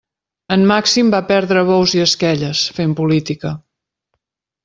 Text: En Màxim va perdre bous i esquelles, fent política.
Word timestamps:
En 0.53 0.61
Màxim 0.69 1.11
va 1.15 1.19
perdre 1.31 1.65
bous 1.67 1.93
i 1.99 2.01
esquelles, 2.07 2.63
fent 2.79 2.97
política. 3.03 3.55